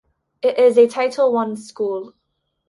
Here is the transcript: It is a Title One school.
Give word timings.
It 0.41 0.57
is 0.57 0.79
a 0.79 0.87
Title 0.87 1.31
One 1.31 1.55
school. 1.55 2.15